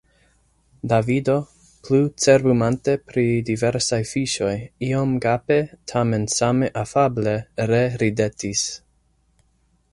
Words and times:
Davido, 0.91 1.33
plu 1.87 1.99
cerbumante 2.23 2.95
pri 3.11 3.25
diversaj 3.51 4.01
fiŝoj, 4.13 4.55
iom 4.89 5.15
gape 5.27 5.61
tamen 5.95 6.27
same 6.39 6.73
afable 6.85 7.39
reridetis. 7.73 8.69